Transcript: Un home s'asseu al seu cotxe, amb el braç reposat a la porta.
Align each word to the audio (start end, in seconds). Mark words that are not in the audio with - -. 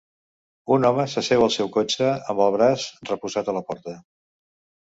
Un 0.75 0.87
home 0.89 1.03
s'asseu 1.11 1.43
al 1.47 1.53
seu 1.57 1.69
cotxe, 1.77 2.07
amb 2.35 2.43
el 2.47 2.57
braç 2.57 2.89
reposat 3.13 3.53
a 3.55 3.57
la 3.59 3.63
porta. 3.69 3.95